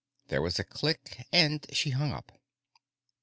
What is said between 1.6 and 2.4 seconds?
she hung up.